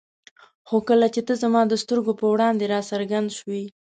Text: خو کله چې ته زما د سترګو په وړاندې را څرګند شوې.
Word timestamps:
خو 0.67 0.77
کله 0.89 1.07
چې 1.13 1.21
ته 1.27 1.33
زما 1.43 1.61
د 1.67 1.73
سترګو 1.83 2.11
په 2.19 2.25
وړاندې 2.33 2.65
را 2.73 2.79
څرګند 2.91 3.27
شوې. 3.37 3.63